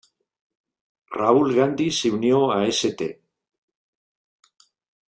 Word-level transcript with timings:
Rahul 1.17 1.53
Gandhi 1.57 1.91
se 1.91 2.09
unió 2.15 2.41
a 2.51 2.59
St. 2.79 3.09